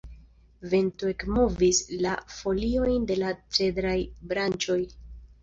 [0.69, 3.95] Vento ekmovis la foliojn de la cedraj
[4.35, 4.81] branĉoj.